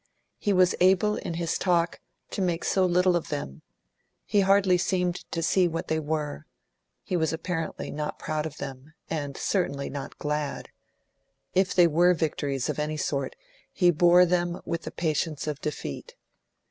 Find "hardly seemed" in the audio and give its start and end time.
4.39-5.17